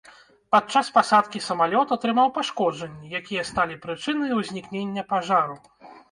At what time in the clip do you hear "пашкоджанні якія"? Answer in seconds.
2.37-3.43